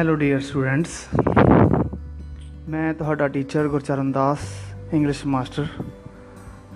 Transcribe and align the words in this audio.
Hello 0.00 0.14
dear 0.14 0.40
students 0.40 1.08
ਮੈਂ 2.68 2.94
ਤੁਹਾਡਾ 2.94 3.28
teacher 3.28 3.68
Gurcharan 3.68 4.12
Das 4.12 4.38
English 4.92 5.26
master 5.26 5.66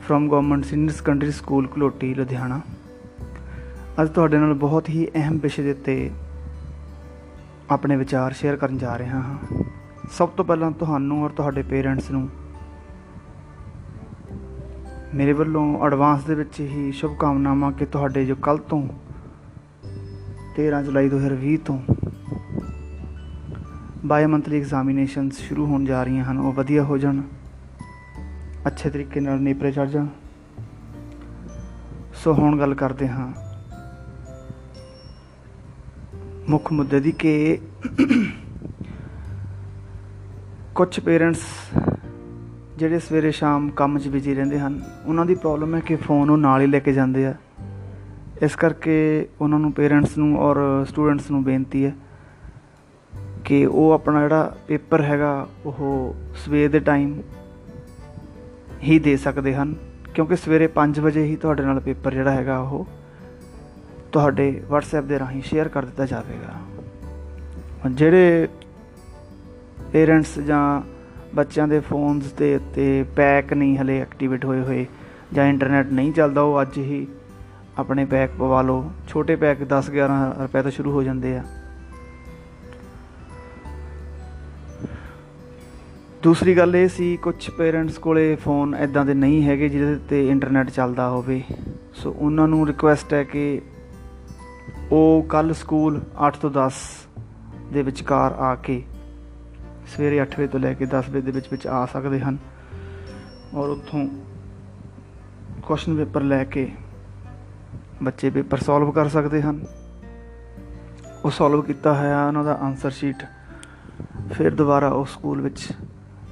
from 0.08 0.28
government 0.28 0.64
senior 0.64 0.92
secondary 0.92 1.30
school 1.30 1.66
Kaloti 1.66 2.14
Ludhiana 2.14 2.60
ਅੱਜ 4.02 4.08
ਤੁਹਾਡੇ 4.08 4.38
ਨਾਲ 4.38 4.54
ਬਹੁਤ 4.54 4.88
ਹੀ 4.88 5.08
ਅਹਿਮ 5.14 5.38
ਵਿਸ਼ੇ 5.38 5.62
ਦੇ 5.62 5.70
ਉੱਤੇ 5.70 6.10
ਆਪਣੇ 7.70 7.96
ਵਿਚਾਰ 7.96 8.32
ਸ਼ੇਅਰ 8.32 8.56
ਕਰਨ 8.56 8.78
ਜਾ 8.78 8.98
ਰਿਹਾ 8.98 9.20
ਹਾਂ। 9.20 9.64
ਸਭ 10.10 10.28
ਤੋਂ 10.28 10.44
ਪਹਿਲਾਂ 10.44 10.70
ਤੁਹਾਨੂੰ 10.70 11.24
ਔਰ 11.24 11.30
ਤੁਹਾਡੇ 11.30 11.62
ਪੇਰੈਂਟਸ 11.62 12.10
ਨੂੰ 12.10 12.28
ਮੇਰੇ 15.14 15.32
ਵੱਲੋਂ 15.32 15.86
ਐਡਵਾਂਸ 15.86 16.24
ਦੇ 16.24 16.34
ਵਿੱਚ 16.34 16.60
ਹੀ 16.60 16.92
ਸ਼ੁਭ 16.92 17.16
ਕਾਮਨਾਵਾਂ 17.18 17.72
ਕਿ 17.72 17.86
ਤੁਹਾਡੇ 17.86 18.26
ਜੋ 18.26 18.34
ਕੱਲ 18.34 18.58
ਤੋਂ 18.58 18.88
13 20.60 20.82
ਜੁਲਾਈ 20.82 21.10
2020 21.10 21.56
ਤੋਂ 21.64 21.78
ਬਾਈ 24.06 24.26
ਮੰਥਲੀ 24.26 24.58
ਐਗਜ਼ਾਮੀਨੇਸ਼ਨਸ 24.58 25.38
ਸ਼ੁਰੂ 25.38 25.66
ਹੋਣ 25.66 25.84
ਜਾ 25.84 26.02
ਰਹੀਆਂ 26.02 26.24
ਹਨ, 26.24 26.38
ਉਹ 26.38 26.52
ਵਧੀਆ 26.52 26.82
ਹੋ 26.82 26.98
ਜਾਣ। 26.98 27.20
ਅੱਛੇ 28.66 28.90
ਤਰੀਕੇ 28.90 29.20
ਨਾਲ 29.20 29.40
ਨੇਪਰੇ 29.40 29.72
ਚੜ 29.72 29.88
ਜਾਣ। 29.88 30.06
ਸੋ 32.14 32.32
ਹੁਣ 32.32 32.58
ਗੱਲ 32.58 32.74
ਕਰਦੇ 32.74 33.08
ਹਾਂ 33.08 33.32
ਮੁੱਖ 36.48 36.72
ਮੁੱਦੇ 36.72 37.00
ਦੀ 37.00 37.12
ਕਿ 37.12 37.58
ਕੁਝ 40.74 41.00
ਪੇਰੈਂਟਸ 41.00 41.42
ਜਿਹੜੇ 42.78 42.98
ਸਵੇਰੇ 42.98 43.30
ਸ਼ਾਮ 43.30 43.70
ਕੰਮ 43.70 43.98
'ਚ 43.98 44.08
ਬਿਜ਼ੀ 44.08 44.34
ਰਹਿੰਦੇ 44.34 44.58
ਹਨ, 44.60 44.80
ਉਹਨਾਂ 45.06 45.26
ਦੀ 45.26 45.34
ਪ੍ਰੋਬਲਮ 45.34 45.74
ਹੈ 45.74 45.80
ਕਿ 45.80 45.96
ਫੋਨ 45.96 46.30
ਉਹ 46.30 46.36
ਨਾਲ 46.36 46.60
ਹੀ 46.60 46.66
ਲੈ 46.66 46.78
ਕੇ 46.78 46.92
ਜਾਂਦੇ 46.92 47.26
ਆ। 47.26 47.34
ਇਸ 48.42 48.56
ਕਰਕੇ 48.56 49.28
ਉਹਨਾਂ 49.40 49.58
ਨੂੰ 49.58 49.72
ਪੇਰੈਂਟਸ 49.72 50.18
ਨੂੰ 50.18 50.38
ਔਰ 50.38 50.84
ਸਟੂਡੈਂਟਸ 50.88 51.30
ਨੂੰ 51.30 51.44
ਬੇਨਤੀ 51.44 51.84
ਹੈ 51.84 51.94
ਕਿ 53.44 53.66
ਉਹ 53.66 53.92
ਆਪਣਾ 53.92 54.20
ਜਿਹੜਾ 54.22 54.56
ਪੇਪਰ 54.68 55.02
ਹੈਗਾ, 55.02 55.48
ਉਹ 55.66 56.14
ਸਵੇਰ 56.36 56.70
ਦੇ 56.70 56.78
ਟਾਈਮ 56.80 57.22
ਹੀ 58.82 58.98
ਦੇ 58.98 59.16
ਸਕਦੇ 59.16 59.54
ਹਨ। 59.54 59.74
ਕਿਉਂਕਿ 60.14 60.36
ਸਵੇਰੇ 60.36 60.66
5 60.66 61.00
ਵਜੇ 61.00 61.24
ਹੀ 61.24 61.36
ਤੁਹਾਡੇ 61.36 61.62
ਨਾਲ 61.62 61.80
ਪੇਪਰ 61.80 62.14
ਜਿਹੜਾ 62.14 62.30
ਹੈਗਾ, 62.30 62.58
ਉਹ 62.58 62.86
ਤੁਹਾਡੇ 64.12 64.62
WhatsApp 64.72 65.06
ਦੇ 65.06 65.18
ਰਾਹੀਂ 65.18 65.42
ਸ਼ੇਅਰ 65.42 65.68
ਕਰ 65.68 65.84
ਦਿੱਤਾ 65.84 66.06
ਜਾਵੇਗਾ। 66.06 66.52
ਜਿਹੜੇ 67.90 68.48
ਪੇਰੈਂਟਸ 69.92 70.38
ਜਾਂ 70.38 70.82
ਬੱਚਿਆਂ 71.34 71.68
ਦੇ 71.68 71.80
ਫੋਨਸ 71.80 72.32
ਦੇ 72.32 72.56
ਉੱਤੇ 72.56 73.04
ਪੈਕ 73.16 73.52
ਨਹੀਂ 73.52 73.76
ਹਲੇ 73.78 74.00
ਐਕਟੀਵੇਟ 74.00 74.44
ਹੋਏ 74.44 74.60
ਹੋਏ 74.60 74.86
ਜਾਂ 75.32 75.46
ਇੰਟਰਨੈਟ 75.46 75.92
ਨਹੀਂ 75.92 76.12
ਚੱਲਦਾ, 76.12 76.40
ਉਹ 76.40 76.62
ਅੱਜ 76.62 76.78
ਹੀ 76.78 77.06
ਆਪਣੇ 77.78 78.04
ਪੈਕ 78.04 78.30
ਪਵਾ 78.38 78.62
ਲਓ। 78.62 78.90
ਛੋਟੇ 79.08 79.36
ਪੈਕ 79.36 79.64
10 79.64 79.90
11 79.90 80.34
ਰੁਪਏ 80.42 80.62
ਤੋਂ 80.62 80.70
ਸ਼ੁਰੂ 80.70 80.92
ਹੋ 80.92 81.02
ਜਾਂਦੇ 81.02 81.36
ਆ। 81.36 81.44
ਦੂਸਰੀ 86.24 86.56
ਗੱਲ 86.56 86.76
ਇਹ 86.76 86.88
ਸੀ 86.88 87.16
ਕੁਝ 87.16 87.50
ਪੇਰੈਂਟਸ 87.50 87.98
ਕੋਲੇ 87.98 88.36
ਫੋਨ 88.36 88.74
ਐਦਾਂ 88.74 89.04
ਦੇ 89.04 89.14
ਨਹੀਂ 89.14 89.44
ਹੈਗੇ 89.44 89.68
ਜਿਹਦੇ 89.68 89.96
ਤੇ 89.96 90.28
ਇੰਟਰਨੈਟ 90.28 90.70
ਚੱਲਦਾ 90.70 91.08
ਹੋਵੇ। 91.08 91.42
ਸੋ 91.94 92.12
ਉਹਨਾਂ 92.12 92.48
ਨੂੰ 92.48 92.66
ਰਿਕੁਐਸਟ 92.66 93.14
ਹੈ 93.14 93.24
ਕਿ 93.24 93.62
ਉਹ 94.92 95.26
ਕੱਲ 95.28 95.54
ਸਕੂਲ 95.54 96.00
8 96.28 96.32
ਤੋਂ 96.40 96.50
10 96.50 96.78
ਦੇ 97.72 97.82
ਵਿਚਕਾਰ 97.82 98.32
ਆ 98.32 98.54
ਕੇ 98.54 98.82
ਸਵੇਰੇ 99.86 100.22
8 100.22 100.24
ਵਜੇ 100.24 100.46
ਤੋਂ 100.46 100.60
ਲੈ 100.60 100.74
ਕੇ 100.74 100.84
10 100.84 101.10
ਵਜੇ 101.10 101.20
ਦੇ 101.20 101.30
ਵਿੱਚ 101.30 101.46
ਵਿੱਚ 101.50 101.66
ਆ 101.66 101.86
ਸਕਦੇ 101.86 102.20
ਹਨ 102.20 102.38
ਔਰ 103.54 103.68
ਉੱਥੋਂ 103.68 104.08
ਕੁਐਸਚਨ 105.62 105.96
ਪੇਪਰ 105.96 106.20
ਲੈ 106.20 106.44
ਕੇ 106.44 106.72
ਬੱਚੇ 108.02 108.30
ਪੇਪਰ 108.30 108.58
ਸੋਲਵ 108.58 108.90
ਕਰ 108.90 109.08
ਸਕਦੇ 109.08 109.42
ਹਨ। 109.42 109.66
ਉਹ 111.24 111.30
ਸੋਲਵ 111.30 111.62
ਕੀਤਾ 111.62 111.94
ਹੋਇਆ, 111.94 112.26
ਉਹਨਾਂ 112.26 112.44
ਦਾ 112.44 112.54
ਆਨਸਰ 112.54 112.90
ਸ਼ੀਟ 112.90 113.24
ਫਿਰ 114.32 114.54
ਦੁਬਾਰਾ 114.54 114.88
ਉਹ 114.88 115.04
ਸਕੂਲ 115.04 115.40
ਵਿੱਚ 115.40 115.68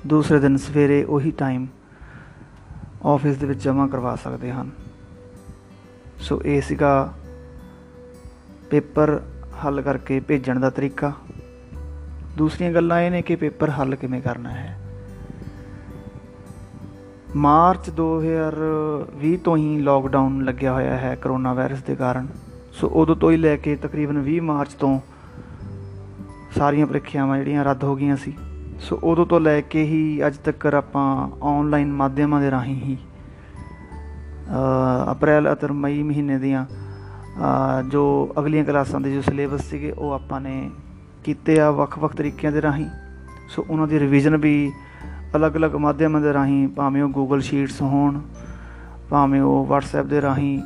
ਦੂਸਰੇ 0.07 0.39
ਦਿਨ 0.39 0.57
ਸਵੇਰੇ 0.57 1.05
ਉਹੀ 1.05 1.31
ਟਾਈਮ 1.31 1.67
ਆਫਿਸ 3.05 3.37
ਦੇ 3.37 3.47
ਵਿੱਚ 3.47 3.65
ਜਮ੍ਹਾਂ 3.65 3.89
ਕਰਵਾ 3.89 4.17
ਸਕਦੇ 4.17 4.53
ਹਨ। 4.53 4.71
ਸੋ 6.19 6.43
ਇਹ 6.45 6.63
ਸੀਗਾ 6.63 7.15
ਪੇਪਰ 8.71 9.21
ਹੱਲ 9.65 9.81
ਕਰਕੇ 9.81 10.21
ਭੇਜਣ 10.21 10.61
ਦਾ 10.61 10.71
ਤਰੀਕਾ। 10.71 11.13
ਦੂਸਰੀਆਂ 12.37 12.73
ਗੱਲਾਂ 12.73 13.01
ਇਹ 13.01 13.11
ਨੇ 13.11 13.23
ਕਿ 13.23 13.37
ਪੇਪਰ 13.37 13.71
ਹੱਲ 13.71 13.95
ਕਿਵੇਂ 13.95 14.23
ਕਰਨਾ 14.23 14.51
ਹੈ। 14.51 14.79
ਮਾਰਚ 17.37 17.91
2020 17.91 19.37
ਤੋਂ 19.37 19.57
ਹੀ 19.57 19.81
ਲਾਕਡਾਊਨ 19.81 20.45
ਲੱਗਿਆ 20.45 20.73
ਹੋਇਆ 20.73 20.97
ਹੈ 20.97 21.15
ਕਰੋਨਾ 21.15 21.53
ਵਾਇਰਸ 21.53 21.83
ਦੇ 21.83 21.97
ਕਾਰਨ। 21.97 22.29
ਸੋ 22.73 22.89
ਉਦੋਂ 22.89 23.17
ਤੋਂ 23.17 23.31
ਹੀ 23.31 23.37
ਲੈ 23.37 23.57
ਕੇ 23.57 23.77
ਤਕਰੀਬਨ 23.77 24.23
20 24.23 24.41
ਮਾਰਚ 24.41 24.73
ਤੋਂ 24.73 25.01
ਸਾਰੀਆਂ 26.55 26.87
ਪ੍ਰੀਖਿਆਵਾਂ 26.87 27.39
ਜਿਹੜੀਆਂ 27.39 27.65
ਰੱਦ 27.65 27.84
ਹੋ 27.84 27.97
ਗਈਆਂ 27.97 28.17
ਸੀ। 28.17 28.34
ਸੋ 28.82 28.98
ਉਦੋਂ 29.03 29.25
ਤੋਂ 29.26 29.38
ਲੈ 29.41 29.60
ਕੇ 29.60 29.82
ਹੀ 29.84 30.26
ਅੱਜ 30.26 30.37
ਤੱਕ 30.37 30.66
ਆਪਾਂ 30.66 31.04
ਆਨਲਾਈਨ 31.43 31.93
ਮਾਧਿਅਮਾਂ 31.93 32.41
ਦੇ 32.41 32.50
ਰਾਹੀਂ 32.50 32.75
ਹੀ 32.75 32.97
ਅਪ੍ਰੈਲ 35.10 35.53
ਅਤੇ 35.53 35.66
ਮਈ 35.72 36.03
ਮਹੀਨੇ 36.03 36.38
ਦੀਆਂ 36.38 36.65
ਜੋ 37.91 38.03
ਅਗਲੀਆਂ 38.38 38.65
ਕਲਾਸਾਂ 38.65 39.00
ਦੇ 39.00 39.12
ਜੋ 39.15 39.21
ਸਿਲੇਬਸ 39.22 39.60
ਸੀਗੇ, 39.65 39.91
ਉਹ 39.91 40.12
ਆਪਾਂ 40.12 40.41
ਨੇ 40.41 40.71
ਕੀਤੇ 41.25 41.59
ਆ 41.60 41.71
ਵੱਖ-ਵੱਖ 41.71 42.16
ਤਰੀਕਿਆਂ 42.16 42.53
ਦੇ 42.53 42.62
ਰਾਹੀਂ। 42.62 42.87
ਸੋ 43.48 43.65
ਉਹਨਾਂ 43.71 43.87
ਦੀ 43.87 43.98
ਰਿਵੀਜ਼ਨ 44.00 44.37
ਵੀ 44.37 44.72
ਅਲੱਗ-ਅਲੱਗ 45.37 45.75
ਮਾਧਿਅਮਾਂ 45.76 46.21
ਦੇ 46.21 46.32
ਰਾਹੀਂ, 46.32 46.69
ਭਾਵੇਂ 46.69 47.03
ਉਹ 47.03 47.09
ਗੂਗਲ 47.09 47.41
ਸ਼ੀਟਸ 47.41 47.81
ਹੋਣ, 47.82 48.21
ਭਾਵੇਂ 49.10 49.41
ਉਹ 49.41 49.69
WhatsApp 49.71 50.09
ਦੇ 50.09 50.22
ਰਾਹੀਂ 50.22 50.62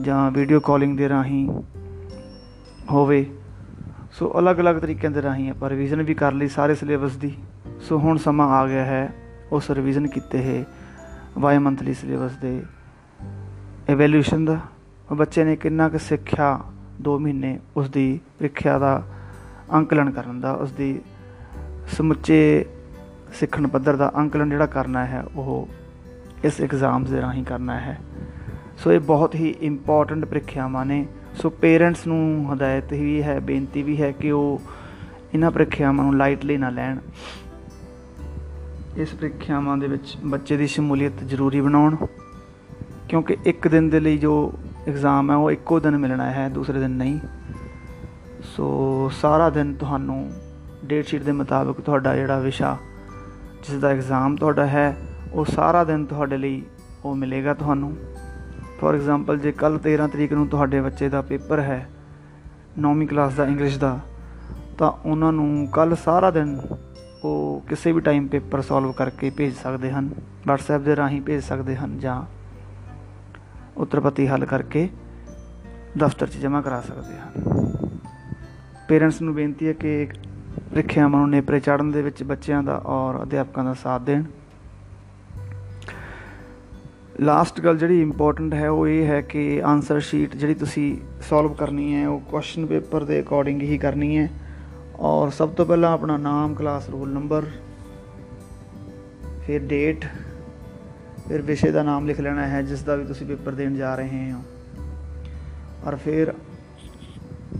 ਜਾਂ 0.00 0.30
ਵੀਡੀਓ 0.30 0.60
ਕਾਲਿੰਗ 0.60 0.96
ਦੇ 0.98 1.08
ਰਾਹੀਂ 1.08 1.48
ਹੋਵੇ। 2.90 3.24
ਸੋ 4.18 4.32
ਅਲੱਗ-ਅਲੱਗ 4.38 4.76
ਤਰੀਕਿਆਂ 4.76 5.10
ਦੇ 5.12 5.22
ਰਾਹੀਂ 5.22 5.50
ਆਪਾਂ 5.50 5.68
ਰਿਵੀਜ਼ਨ 5.70 6.02
ਵੀ 6.02 6.14
ਕਰ 6.14 6.32
ਲਈ 6.32 6.48
ਸਾਰੇ 6.48 6.74
ਸਿਲੇਬਸ 6.74 7.16
ਦੀ। 7.16 7.34
ਸੋ 7.80 7.98
ਹੁਣ 7.98 8.16
ਸਮਾਂ 8.16 8.48
ਆ 8.48 8.66
ਗਿਆ 8.66 8.84
ਹੈ 8.84 9.12
ਉਸ 9.52 9.70
ਰਿਵੀਜ਼ਨ 9.70 10.06
ਕੀਤੇ 10.06 10.38
ਹੈ 10.42 10.64
ਵਾਈ 11.38 11.58
ਮੰਥਲੀ 11.58 11.94
ਸਿਲੇਬਸ 11.94 12.32
ਦੇ 12.32 12.62
ਇਵੈਲੂਏਸ਼ਨ 13.88 14.44
ਦਾ। 14.44 14.58
ਬੱਚੇ 15.12 15.44
ਨੇ 15.44 15.56
ਕਿੰਨਾ 15.56 15.88
ਕੁ 15.88 15.98
ਸਿੱਖਿਆ 15.98 16.60
2 17.02 17.18
ਮਹੀਨੇ 17.18 17.58
ਉਸ 17.76 17.90
ਦੀ 17.90 18.20
ਪ੍ਰੀਖਿਆ 18.38 18.78
ਦਾ 18.78 19.02
ਅੰਕਲਨ 19.72 20.10
ਕਰਨ 20.10 20.40
ਦਾ 20.40 20.52
ਉਸ 20.52 20.72
ਦੀ 20.72 21.00
ਸਮੁੱਚੇ 21.98 22.64
ਸਿੱਖਣ 23.34 23.66
ਪੱਧਰ 23.66 23.96
ਦਾ 23.96 24.12
ਅੰਕਲਨ 24.16 24.50
ਜਿਹੜਾ 24.50 24.66
ਕਰਨਾ 24.66 25.06
ਹੈ, 25.06 25.22
ਉਹ 25.36 25.68
ਇਸ 26.44 26.60
ਐਗਜ਼ਾਮਸ 26.60 27.10
ਦੇ 27.10 27.20
ਰਾਹੀਂ 27.20 27.44
ਕਰਨਾ 27.44 27.80
ਹੈ। 27.80 27.98
ਸੋ 28.78 28.92
ਇਹ 28.92 29.00
ਬਹੁਤ 29.00 29.34
ਹੀ 29.34 29.54
ਇੰਪੋਰਟੈਂਟ 29.60 30.24
ਪ੍ਰੀਖਿਆਵਾਂ 30.24 30.86
ਨੇ। 30.86 31.06
ਸੋ 31.38 31.50
ਪੇਰੈਂਟਸ 31.50 32.06
ਨੂੰ 32.06 32.52
ਹਦਾਇਤ 32.52 32.92
ਵੀ 32.92 33.22
ਹੈ, 33.22 33.38
ਬੇਨਤੀ 33.40 33.82
ਵੀ 33.82 34.00
ਹੈ 34.00 34.10
ਕਿ 34.12 34.30
ਉਹ 34.30 34.60
ਇਹਨਾਂ 35.34 35.50
ਪ੍ਰੀਖਿਆਵਾਂ 35.50 36.04
ਨੂੰ 36.04 36.16
ਲਾਈਟਲੀ 36.16 36.56
ਨਾ 36.56 36.70
ਲੈਣ। 36.70 36.98
ਇਸ 38.96 39.14
ਪ੍ਰੀਖਿਆਵਾਂ 39.14 39.76
ਦੇ 39.76 39.88
ਵਿੱਚ 39.88 40.16
ਬੱਚੇ 40.24 40.56
ਦੀ 40.56 40.66
ਸ਼ਮੂਲੀਅਤ 40.66 41.22
ਜ਼ਰੂਰੀ 41.24 41.60
ਬਣਾਉਣ, 41.60 41.96
ਕਿਉਂਕਿ 43.08 43.36
ਇੱਕ 43.46 43.68
ਦਿਨ 43.68 43.88
ਦੇ 43.90 44.00
ਲਈ 44.00 44.18
ਜੋ 44.18 44.52
ਐਗਜ਼ਾਮ 44.88 45.30
ਹੈ, 45.30 45.36
ਉਹ 45.36 45.50
ਇੱਕੋ 45.50 45.80
ਦਿਨ 45.80 45.98
ਮਿਲਣਾ 45.98 46.30
ਹੈ, 46.30 46.48
ਦੂਸਰੇ 46.48 46.80
ਦਿਨ 46.80 46.90
ਨਹੀਂ। 46.90 47.18
ਸੋ 48.44 49.10
ਸਾਰਾ 49.14 49.48
ਦਿਨ 49.50 49.74
ਤੁਹਾਨੂੰ 49.74 50.30
ਡੇਟ 50.84 51.06
ਸ਼ੀਟ 51.06 51.22
ਦੇ 51.22 51.32
ਮੁਤਾਬਕ 51.32 51.80
ਤੁਹਾਡਾ 51.80 52.16
ਜਿਹੜਾ 52.16 52.38
ਵਿਸ਼ਾ, 52.38 52.76
ਜਿਸ 53.62 53.78
ਦਾ 53.78 53.88
ਐਗਜ਼ਾਮ 53.88 54.36
ਤੁਹਾਡਾ 54.36 54.66
ਹੈ, 54.66 54.96
ਉਹ 55.32 55.44
ਸਾਰਾ 55.44 55.84
ਦਿਨ 55.84 56.04
ਤੁਹਾਡੇ 56.04 56.36
ਲਈ 56.36 56.62
ਉਹ 57.04 57.16
ਮਿਲੇਗਾ 57.16 57.54
ਤੁਹਾਨੂੰ। 57.54 57.96
ਫੋਰ 58.80 58.94
ਐਗਜ਼ਾਮਪਲ 58.94 59.38
ਜੇ 59.38 59.52
ਕੱਲ 59.52 59.78
13 59.86 60.06
ਤਰੀਕ 60.08 60.32
ਨੂੰ 60.32 60.46
ਤੁਹਾਡੇ 60.46 60.80
ਬੱਚੇ 60.80 61.08
ਦਾ 61.08 61.22
ਪੇਪਰ 61.22 61.60
ਹੈ 61.60 61.88
9ਵੀਂ 62.80 63.08
ਕਲਾਸ 63.08 63.34
ਦਾ 63.34 63.44
ਇੰਗਲਿਸ਼ 63.44 63.78
ਦਾ, 63.78 64.00
ਤਾਂ 64.78 64.90
ਉਹਨਾਂ 64.90 65.32
ਨੂੰ 65.32 65.68
ਕੱਲ 65.72 65.96
ਸਾਰਾ 65.96 66.30
ਦਿਨ 66.30 66.60
ਉਹ 67.24 67.62
ਕਿਸੇ 67.68 67.92
ਵੀ 67.92 68.00
ਟਾਈਮ 68.00 68.26
ਪੇਪਰ 68.28 68.60
ਸੋਲਵ 68.60 68.92
ਕਰਕੇ 68.92 69.30
ਭੇਜ 69.30 69.54
ਸਕਦੇ 69.54 69.90
ਹਨ, 69.90 70.10
WhatsApp 70.50 70.78
ਦੇ 70.78 70.96
ਰਾਹੀਂ 70.96 71.20
ਭੇਜ 71.22 71.42
ਸਕਦੇ 71.42 71.76
ਹਨ 71.76 71.98
ਜਾਂ 71.98 72.22
ਉੱਤਰਪਤੀ 73.76 74.26
ਹੱਲ 74.28 74.44
ਕਰਕੇ 74.44 74.88
ਦਫ਼ਤਰ 75.98 76.26
'ਚ 76.26 76.36
ਜਮ੍ਹਾਂ 76.36 76.62
ਕਰਾ 76.62 76.80
ਸਕਦੇ 76.80 77.14
ਹਨ। 77.14 77.58
ਪੇਰੈਂਟਸ 78.88 79.22
ਨੂੰ 79.22 79.34
ਬੇਨਤੀ 79.34 79.68
ਹੈ 79.68 79.72
ਕਿ 79.72 80.08
ਪ੍ਰੀਖਿਆਵਾਂ 80.70 81.20
ਨੂੰ 81.20 81.30
ਨੇਪਰੇ 81.30 81.60
ਚਾੜਨ 81.60 81.90
ਦੇ 81.90 82.02
ਵਿੱਚ 82.02 82.22
ਬੱਚਿਆਂ 82.22 82.62
ਦਾ 82.62 82.82
ਔਰ 82.86 83.22
ਅਧਿਆਪਕਾਂ 83.22 83.64
ਦਾ 83.64 83.74
ਸਾਥ 83.74 84.02
ਦੇਣ। 84.02 84.22
ਲਾਸਟ 87.20 87.60
ਗੱਲ 87.60 87.78
ਜਿਹੜੀ 87.78 88.00
ਇੰਪੋਰਟੈਂਟ 88.02 88.54
ਹੈ 88.54 88.68
ਉਹ 88.70 88.86
ਇਹ 88.88 89.06
ਹੈ 89.06 89.20
ਕਿ 89.20 89.62
ਆਨਸਰ 89.64 90.00
ਸ਼ੀਟ 90.00 90.36
ਜਿਹੜੀ 90.36 90.54
ਤੁਸੀਂ 90.54 90.96
ਸੋਲਵ 91.22 91.54
ਕਰਨੀ 91.54 91.94
ਹੈ, 91.94 92.08
ਉਹ 92.08 92.20
ਕੁਐਸਚਨ 92.20 92.66
ਪੇਪਰ 92.66 93.04
ਦੇ 93.04 93.20
ਅਕੋਰਡਿੰਗ 93.20 93.62
ਹੀ 93.62 93.78
ਕਰਨੀ 93.78 94.18
ਹੈ। 94.18 94.28
ਔਰ 95.00 95.30
ਸਭ 95.30 95.48
ਤੋਂ 95.48 95.66
ਪਹਿਲਾਂ 95.66 95.92
ਆਪਣਾ 95.92 96.16
ਨਾਮ 96.16 96.54
ਕਲਾਸ 96.54 96.88
ਰੋਲ 96.90 97.08
ਨੰਬਰ 97.08 97.44
ਫਿਰ 99.46 99.60
ਡੇਟ 99.60 100.04
ਫਿਰ 101.28 101.42
ਵਿਸ਼ੇ 101.42 101.70
ਦਾ 101.70 101.82
ਨਾਮ 101.82 102.06
ਲਿਖ 102.06 102.20
ਲੈਣਾ 102.20 102.46
ਹੈ 102.46 102.62
ਜਿਸ 102.62 102.82
ਦਾ 102.82 102.94
ਵੀ 102.94 103.04
ਤੁਸੀਂ 103.04 103.26
ਪੇਪਰ 103.26 103.52
ਦੇਣ 103.52 103.74
ਜਾ 103.74 103.94
ਰਹੇ 103.94 104.32
ਹੋ। 104.32 104.42
ਔਰ 105.86 105.96
ਫਿਰ 105.96 106.32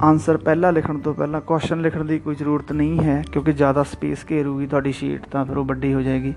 ਆਨਸਰ 0.00 0.36
ਪਹਿਲਾਂ 0.36 0.72
ਲਿਖਣ 0.72 0.98
ਤੋਂ 0.98 1.14
ਪਹਿਲਾਂ 1.14 1.40
ਕੁਐਸਚਨ 1.40 1.80
ਲਿਖਣ 1.80 2.04
ਦੀ 2.04 2.18
ਕੋਈ 2.18 2.34
ਜ਼ਰੂਰਤ 2.34 2.72
ਨਹੀਂ 2.72 3.00
ਹੈ, 3.00 3.22
ਕਿਉਂਕਿ 3.32 3.52
ਜ਼ਿਆਦਾ 3.52 3.82
ਸਪੇਸ 3.82 4.24
ਘੇਰੂਗੀ 4.30 4.66
ਤੁਹਾਡੀ 4.66 4.92
ਸ਼ੀਟ 4.92 5.26
ਤਾਂ 5.30 5.44
ਫਿਰ 5.44 5.56
ਉਹ 5.56 5.64
ਵੱਡੀ 5.64 5.94
ਹੋ 5.94 6.02
ਜਾਏਗੀ। 6.02 6.34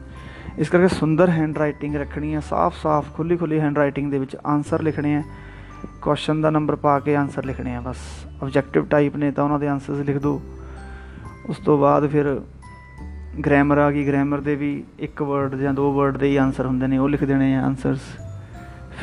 ਇਸ 0.58 0.70
ਕਰਕੇ 0.70 0.88
ਸੁੰਦਰ 0.88 1.30
ਹੈਂਡ 1.30 1.58
ਰਾਈਟਿੰਗ 1.58 1.96
ਰੱਖਣੀ 1.96 2.34
ਹੈ, 2.36 2.40
ਸਾਫ਼-ਸਾਫ਼, 2.40 3.14
ਖੁੱਲੀ-ਖੁੱਲੀ 3.14 3.60
ਹੈਂਡ 3.60 3.78
ਰਾਈਟਿੰਗ 3.78 4.12
ਦੇ 4.12 4.20
ਵਿੱਚ 4.20 4.36
ਆਨਸਰ 4.46 4.82
ਲਿਖਣੇ 4.82 5.16
ਆ 5.16 5.24
ਕੁਐਸਚਨ 6.02 6.42
ਦਾ 6.42 6.50
ਨੰਬਰ 6.50 6.76
ਪਾ 6.76 7.00
ਕੇ 7.00 7.16
ਆਨਸਰ 7.16 7.46
ਲਿਖਣੇ 7.46 7.76
ਆ 7.76 7.82
ਬਸ। 7.82 7.98
ਆਬਜੈਕਟਿਵ 8.44 8.86
ਟਾਈਪ 8.86 9.16
ਨੇ 9.16 9.32
ਤਾਂ 9.32 9.44
ਉਹਨਾਂ 9.44 9.60
ਦੇ 9.60 9.68
ਆਨਸਰਸ 9.68 9.98
ਲਿਖ 9.98 10.18
ਦਿਓ 10.18 10.42
ਉਸ 11.50 11.58
ਤੋਂ 11.58 11.78
ਬਾਅਦ 11.78 12.08
ਫਿਰ 12.08 12.42
ਗ੍ਰਾਮਰ 13.46 13.78
ਆ 13.78 13.92
ਗਈ 13.92 14.08
ਗ੍ਰਾਮਰ 14.08 14.40
ਦੇ 14.40 14.56
ਵੀ 14.56 14.84
ਇੱਕ 15.00 15.22
ਵਰਡ 15.22 15.56
ਜਾਂ 15.56 15.74
ਦੋ 15.74 15.94
ਵਰਡ 15.94 16.18
ਦੇ 16.18 16.28
ਹੀ 16.28 16.36
ਆਨਸਰ 16.36 16.66
ਹੁੰਦੇ 16.66 16.88
ਨੇ, 16.88 16.98
ਉਹ 16.98 17.10
ਲਿਖ 17.10 17.24
ਦੇਣੇ 17.24 17.56
ਆ 17.56 17.66
ਆਨਸਰਸ 17.66 18.02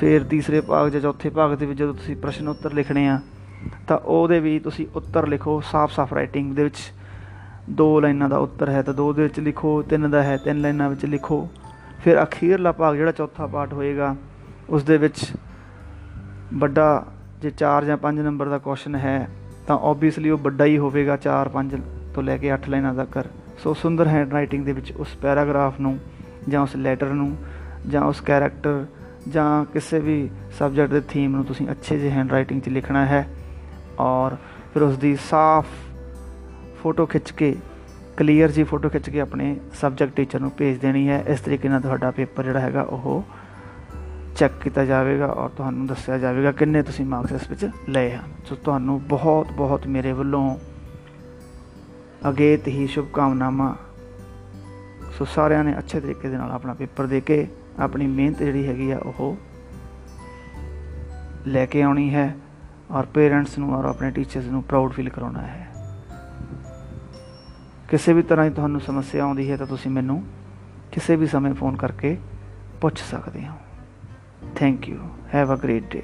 ਫਿਰ 0.01 0.25
ਤੀਸਰੇ 0.25 0.61
ਭਾਗ 0.61 0.89
ਜਾਂ 0.89 1.01
ਚੌਥੇ 1.01 1.31
ਭਾਗ 1.31 1.55
ਦੇ 1.55 1.67
ਵਿੱਚ 1.67 1.79
ਜਦੋਂ 1.79 1.95
ਤੁਸੀਂ 1.95 2.17
ਪ੍ਰਸ਼ਨ 2.17 2.49
ਉੱਤਰ 2.49 2.73
ਲਿਖਣੇ 2.73 3.09
ਆ, 3.09 3.21
ਤਾਂ 3.87 3.99
ਉਹਦੇ 3.99 4.41
ਵੀ 4.41 4.59
ਤੁਸੀਂ 4.59 4.87
ਉੱਤਰ 4.95 5.27
ਲਿਖੋ, 5.27 5.61
ਸਾਫ਼-ਸਾਫ਼ 5.61 6.13
ਰਾਈਟਿੰਗ 6.13 6.57
ਦੇ 6.57 6.65
ਵਿੱਚ। 6.65 6.77
ਦੋ 7.69 8.01
ਲਾਈਨਾਂ 8.01 8.29
ਦਾ 8.29 8.37
ਉੱਤਰ 8.39 8.69
ਹੈ 8.69 8.83
ਤਾਂ 8.83 8.95
ਦੋ 8.95 9.13
ਦੇ 9.13 9.23
ਵਿੱਚ 9.23 9.41
ਲਿਖੋ, 9.41 9.83
ਤਿੰਨ 9.83 10.11
ਦਾ 10.11 10.23
ਹੈ, 10.23 10.37
ਤਿੰਨ 10.37 10.61
ਲਾਈਨਾਂ 10.61 10.89
ਵਿੱਚ 10.91 11.05
ਲਿਖੋ। 11.07 11.49
ਫਿਰ 12.05 12.23
ਅਖੀਰਲਾ 12.23 12.73
ਭਾਗ 12.73 12.97
ਜਿਹੜਾ 12.97 13.13
ਚੌਥਾ 13.13 13.47
ਪਾਰਟ 13.47 13.73
ਹੋਏਗਾ, 13.73 14.17
ਉਸ 14.71 14.83
ਦੇ 14.83 14.97
ਵਿੱਚ 14.97 15.25
ਵੱਡਾ 16.55 17.07
ਜੇ 17.43 17.51
4 17.51 17.85
ਜਾਂ 17.85 17.97
5 17.97 18.23
ਨੰਬਰ 18.23 18.49
ਦਾ 18.49 18.59
ਕੁਐਸਚਨ 18.59 18.95
ਹੈ, 18.95 19.29
ਤਾਂ 19.67 19.79
ਆਬਵੀਅਸਲੀ 19.79 20.31
ਉਹ 20.31 20.39
ਵੱਡਾ 20.39 20.65
ਹੀ 20.65 20.79
ਹੋਵੇਗਾ 20.79 21.17
4 21.17 21.49
5 21.49 21.81
ਤੋਂ 22.15 22.23
ਲੈ 22.23 22.37
ਕੇ 22.37 22.55
8 22.55 22.69
ਲਾਈਨਾਂ 22.69 22.95
ਤੱਕ। 22.95 23.25
ਸੋ 23.59 23.75
ਸੁੰਦਰ 23.75 24.09
ਹੈਂਡ 24.09 24.33
ਰਾਈਟਿੰਗ 24.33 24.65
ਦੇ 24.65 24.73
ਵਿੱਚ 24.73 24.93
ਉਸ 24.93 25.15
ਪੈਰਾਗ੍ਰਾਫ 25.23 25.81
ਨੂੰ 25.81 25.99
ਜਾਂ 26.49 26.61
ਉਸ 26.63 26.77
ਲੈਟਰ 26.77 27.07
ਨੂੰ 27.07 27.37
ਜਾਂ 27.89 28.03
ਉਸ 28.03 28.21
ਕੈਰੈਕਟਰ 28.21 28.85
ਜਾਂ 29.29 29.65
ਕਿਸੇ 29.65 29.99
ਵੀ 29.99 30.31
ਸਬਜੈਕਟ 30.59 30.93
ਦੇ 30.93 31.01
ਥੀਮ 31.09 31.35
ਨੂੰ 31.37 31.45
ਤੁਸੀਂ 31.45 31.71
ਅੱਛੇ 31.71 31.99
ਜਿਹੇ 31.99 32.11
ਹੈਂਡ 32.11 32.31
ਰਾਈਟਿੰਗ 32.31 32.61
'ਚ 32.63 32.69
ਲਿਖਣਾ 32.69 33.07
ਹੈ 33.07 33.27
ਔਰ 33.99 34.37
ਫਿਰ 34.75 34.83
ਉਸ 34.83 34.99
ਦੀ 34.99 35.17
ਸਾਫ਼ 35.31 35.67
ਫੋਟੋ 36.89 37.05
ਖਿੱਚ 37.07 37.31
ਕੇ, 37.31 37.55
ਕਲੀਅਰ 38.17 38.51
ਜੀ 38.51 38.63
ਫੋਟੋ 38.65 38.89
ਖਿੱਚ 38.89 39.09
ਕੇ 39.11 39.21
ਆਪਣੇ 39.21 39.57
ਸਬਜੈਕਟ 39.81 40.15
ਟੀਚਰ 40.17 40.41
ਨੂੰ 40.41 40.51
ਭੇਜ 40.59 40.79
ਦੇਣੀ 40.79 41.09
ਹੈ। 41.09 41.25
ਇਸ 41.29 41.41
ਤਰੀਕੇ 41.41 41.69
ਨਾਲ 41.69 41.81
ਤੁਹਾਡਾ 41.81 42.11
ਪੇਪਰ 42.11 42.45
ਜਿਹੜਾ 42.45 42.61
ਹੈਗਾ 42.61 42.83
ਉਹ 42.83 43.25
ਚੈੱਕ 44.37 44.55
ਕੀਤਾ 44.63 44.85
ਜਾਵੇਗਾ 44.85 45.27
ਔਰ 45.27 45.49
ਤੁਹਾਨੂੰ 45.49 45.87
ਦੱਸਿਆ 45.87 46.19
ਜਾਵੇਗਾ 46.19 46.53
ਕਿੰਨੇ 46.53 46.83
ਤੁਸੀਂ 46.83 47.05
ਮਾਰਕਸ 47.07 47.33
ਇਸ 47.33 47.51
ਵਿੱਚ 47.51 47.69
ਲਏ 47.89 48.11
ਹਨ। 48.11 48.33
ਸੋ 48.47 48.55
ਤੁਹਾਨੂੰ 48.55 49.01
ਬਹੁਤ 49.09 49.53
ਬਹੁਤ 49.53 49.87
ਮੇਰੇ 49.87 50.13
ਵੱਲੋਂ 50.13 50.57
ਅਗੇਤ 52.29 52.69
ਹੀ 52.69 52.87
ਸ਼ੁਭਕਾਮਨਾਵਾਂ। 52.87 53.75
ਸੋ 55.19 55.25
ਸਾਰਿਆਂ 55.25 55.65
ਨੇ 55.65 55.79
ਅੱਛੇ 55.79 56.01
ਤਰੀਕੇ 56.01 56.29
ਦੇ 56.29 56.37
ਨਾਲ 56.37 56.51
ਆਪਣਾ 56.51 56.75
ਪੇਪਰ 56.75 57.07
ਦੇ 57.07 57.21
ਕੇ 57.21 57.47
ਆਪਣੀ 57.79 58.07
ਮਿਹਨਤ 58.07 58.43
ਜਿਹੜੀ 58.43 58.67
ਹੈਗੀ 58.67 58.91
ਆ 58.91 58.99
ਉਹ 58.99 59.37
ਲੈ 61.47 61.67
ਕੇ 61.67 61.83
ਆਉਣੀ 61.83 62.15
ਹੈ 62.15 62.35
ਔਰ 62.91 63.07
ਪੇਰੈਂਟਸ 63.15 63.59
ਨੂੰ 63.59 63.75
ਔਰ 63.75 63.85
ਆਪਣੇ 63.85 64.11
ਟੀਚਰਸ 64.11 64.45
ਨੂੰ 64.45 64.63
ਪ੍ਰਾਊਡ 64.63 64.93
ਫੀਲ 64.93 65.09
ਕਰਾਉਣਾ 65.09 65.43
ਹੈ। 65.43 65.68
ਕਿਸੇ 67.89 68.13
ਵੀ 68.13 68.23
ਤਰ੍ਹਾਂ 68.23 68.45
ਦੀ 68.47 68.55
ਤੁਹਾਨੂੰ 68.55 68.81
ਸਮੱਸਿਆ 68.81 69.25
ਆਉਂਦੀ 69.25 69.51
ਹੈ 69.51 69.57
ਤਾਂ 69.57 69.67
ਤੁਸੀਂ 69.67 69.91
ਮੈਨੂੰ 69.91 70.23
ਕਿਸੇ 70.93 71.17
ਵੀ 71.17 71.27
ਸਮੇਂ 71.27 71.55
ਫੋਨ 71.55 71.77
ਕਰਕੇ 71.77 72.17
ਪੁੱਛ 72.81 73.01
ਸਕਦੇ 73.01 73.47
ਹੋ। 73.47 73.55
Thank 74.57 74.89
you 74.89 74.99
have 75.35 75.55
a 75.55 75.57
great 75.57 75.85
day 75.91 76.03